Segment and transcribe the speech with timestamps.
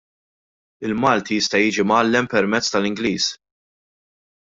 [0.87, 3.29] Il-Malti jista' jiġi mgħallem permezz tal-Ingliż.